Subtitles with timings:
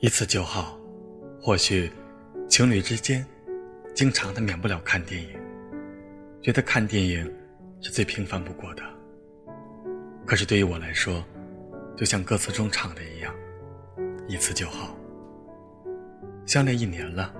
[0.00, 0.78] 一次就好，
[1.40, 1.90] 或许
[2.48, 3.26] 情侣之间
[3.94, 5.28] 经常的免不了看电影，
[6.40, 7.30] 觉得看电影
[7.80, 8.82] 是最平凡不过的。
[10.24, 11.22] 可是对于我来说，
[11.96, 13.34] 就像歌词中唱的一样，
[14.28, 14.94] 一次就好。
[16.46, 17.34] 相恋一年了，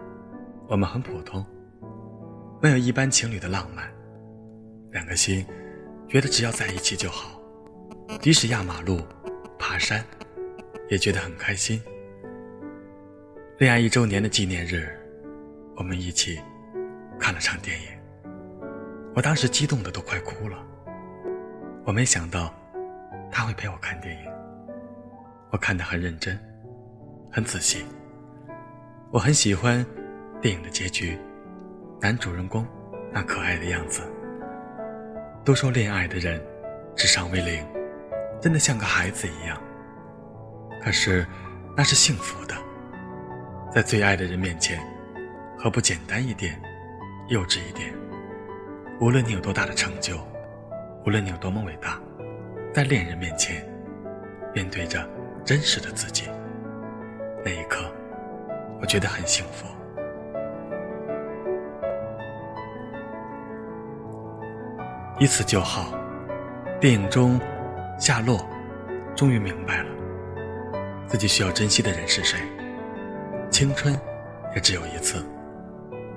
[0.66, 1.44] 我们很普通，
[2.60, 3.88] 没有一般情侣的浪漫，
[4.90, 5.46] 两个心
[6.08, 7.40] 觉得只要在一起就好，
[8.20, 9.00] 即使压马路、
[9.58, 10.04] 爬山，
[10.88, 11.80] 也觉得很开心。
[13.58, 14.88] 恋爱一周年的纪念日，
[15.76, 16.40] 我们一起
[17.18, 17.86] 看了场电影。
[19.14, 20.56] 我当时激动的都快哭了。
[21.84, 22.54] 我没想到
[23.30, 24.30] 他会陪我看电影。
[25.50, 26.38] 我看得很认真，
[27.30, 27.84] 很仔细。
[29.10, 29.84] 我很喜欢
[30.40, 31.18] 电影的结局，
[32.00, 32.66] 男主人公
[33.12, 34.02] 那可爱的样子。
[35.44, 36.42] 都说恋爱的人
[36.94, 37.66] 智商为零，
[38.40, 39.60] 真的像个孩子一样。
[40.82, 41.26] 可是
[41.76, 42.54] 那是幸福的。
[43.70, 44.78] 在最爱的人面前，
[45.58, 46.60] 何不简单一点，
[47.28, 47.94] 幼稚一点？
[49.00, 50.18] 无论你有多大的成就，
[51.06, 52.00] 无论你有多么伟大，
[52.72, 53.64] 在恋人面前，
[54.54, 55.08] 面对着
[55.44, 56.24] 真实的自己，
[57.44, 57.84] 那一刻，
[58.80, 59.66] 我觉得很幸福。
[65.18, 65.92] 一次就好。
[66.80, 67.40] 电影中，
[67.98, 68.38] 夏洛
[69.16, 69.90] 终于明白了，
[71.08, 72.38] 自己需要珍惜的人是谁。
[73.50, 73.98] 青春
[74.54, 75.24] 也只有一次。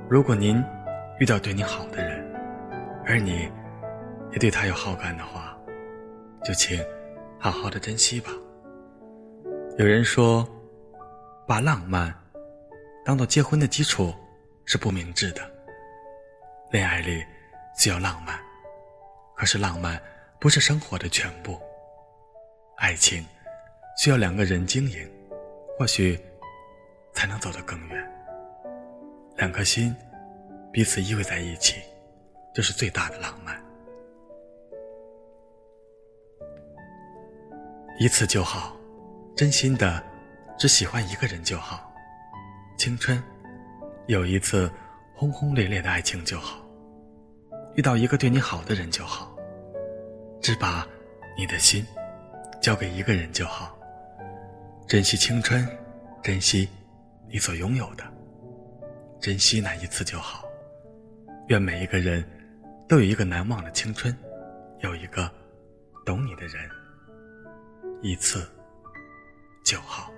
[0.07, 0.63] 如果您
[1.19, 2.23] 遇到对你好的人，
[3.07, 3.49] 而你
[4.31, 5.57] 也对他有好感的话，
[6.43, 6.79] 就请
[7.39, 8.29] 好好的珍惜吧。
[9.79, 10.47] 有人说，
[11.47, 12.13] 把浪漫
[13.05, 14.13] 当做结婚的基础
[14.65, 15.41] 是不明智的。
[16.71, 17.23] 恋爱里
[17.77, 18.39] 需要浪漫，
[19.35, 20.01] 可是浪漫
[20.39, 21.59] 不是生活的全部。
[22.77, 23.25] 爱情
[23.97, 25.11] 需要两个人经营，
[25.77, 26.19] 或许。
[27.13, 28.11] 才能走得更远。
[29.35, 29.93] 两颗心
[30.71, 31.81] 彼此依偎在一起，
[32.53, 33.61] 这是最大的浪漫。
[37.99, 38.77] 一次就好，
[39.35, 40.01] 真心的
[40.61, 41.91] 只喜欢一个人就好。
[42.77, 43.19] 青春
[44.05, 44.71] 有一次
[45.11, 46.63] 轰轰烈烈的爱情就好，
[47.73, 49.35] 遇到一个对你好的人就好。
[50.39, 50.87] 只把
[51.35, 51.83] 你的心
[52.61, 53.75] 交给一个人就好。
[54.87, 55.67] 珍惜青春，
[56.21, 56.69] 珍惜。
[57.27, 58.03] 你所拥有的，
[59.19, 60.45] 珍惜那一次就好。
[61.47, 62.23] 愿每一个人
[62.87, 64.15] 都有一个难忘的青春，
[64.81, 65.27] 有一个
[66.05, 66.69] 懂你的人，
[68.03, 68.47] 一次
[69.65, 70.13] 就好。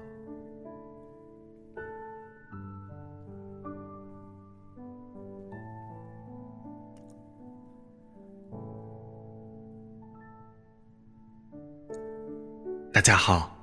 [13.13, 13.55] 大家好，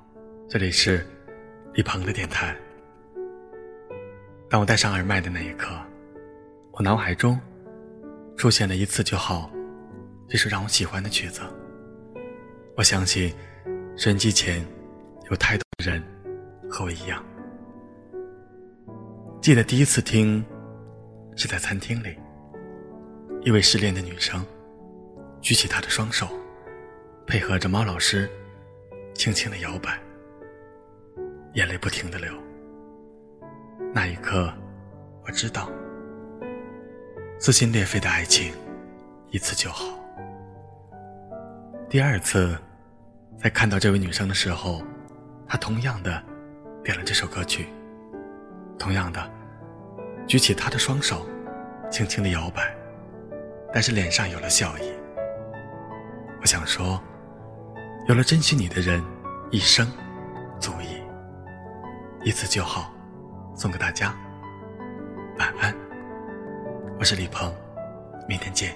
[0.47, 1.05] 这里是
[1.73, 2.55] 李鹏的电台。
[4.49, 5.75] 当我戴上耳麦的那一刻，
[6.71, 7.37] 我脑海中
[8.37, 9.51] 出现了一次就好
[10.29, 11.41] 这首让我喜欢的曲子。
[12.77, 13.35] 我相信
[13.97, 14.65] 收音机前
[15.29, 16.01] 有太多人
[16.69, 17.21] 和我一样。
[19.41, 20.41] 记得第一次听
[21.35, 22.15] 是在餐厅里，
[23.41, 24.45] 一位失恋的女生
[25.41, 26.25] 举起她的双手，
[27.27, 28.31] 配合着猫老师
[29.21, 29.99] 轻轻的摇摆，
[31.53, 32.33] 眼泪不停的流。
[33.93, 34.51] 那一刻，
[35.23, 35.69] 我知道，
[37.37, 38.51] 撕心裂肺的爱情，
[39.29, 39.85] 一次就好。
[41.87, 42.57] 第二次，
[43.37, 44.81] 在看到这位女生的时候，
[45.47, 46.19] 她同样的
[46.83, 47.67] 点了这首歌曲，
[48.79, 49.21] 同样的
[50.25, 51.27] 举起她的双手，
[51.91, 52.75] 轻轻的摇摆，
[53.71, 54.91] 但是脸上有了笑意。
[56.41, 56.99] 我想说，
[58.11, 59.01] 有了珍惜你的人，
[59.51, 59.89] 一生
[60.59, 61.01] 足矣，
[62.25, 62.93] 一次就好。
[63.55, 64.13] 送给大家，
[65.39, 65.73] 晚安。
[66.99, 67.55] 我是李鹏，
[68.27, 68.75] 明天见。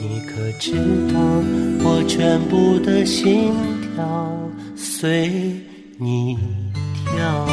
[0.00, 0.72] 你可知
[1.12, 1.18] 道，
[1.84, 3.52] 我全部的心
[3.94, 4.38] 跳
[4.76, 5.28] 随
[5.98, 6.38] 你
[7.04, 7.46] 跳。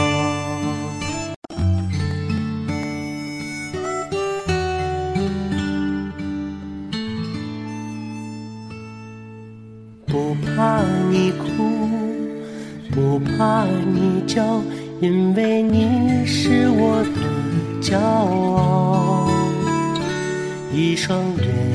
[10.06, 11.46] 不怕你哭，
[12.92, 14.62] 不怕你叫，
[15.02, 19.30] 因为你是我的骄傲。
[20.74, 21.75] 一双眼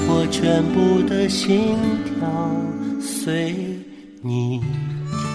[0.31, 2.27] 全部的心跳
[3.01, 3.53] 随
[4.23, 4.61] 你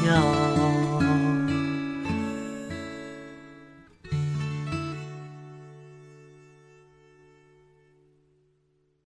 [0.03, 0.86] 跳。